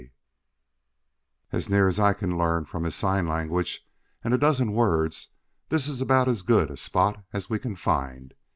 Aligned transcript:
K. 0.01 0.11
"As 1.51 1.69
near 1.69 1.87
as 1.87 1.99
I 1.99 2.13
can 2.13 2.35
learn 2.35 2.65
from 2.65 2.85
his 2.85 2.95
sign 2.95 3.27
language 3.27 3.85
and 4.23 4.33
a 4.33 4.37
dozen 4.39 4.71
words, 4.71 5.29
this 5.69 5.87
is 5.87 6.01
about 6.01 6.27
as 6.27 6.41
good 6.41 6.71
a 6.71 6.77
spot 6.77 7.23
as 7.33 7.51
we 7.51 7.59
can 7.59 7.75
find. 7.75 8.33